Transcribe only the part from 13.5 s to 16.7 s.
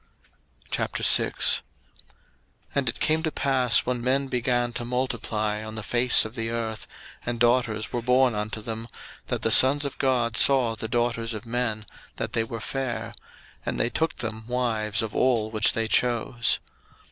and they took them wives of all which they chose.